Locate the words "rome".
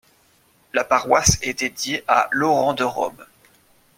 2.83-3.23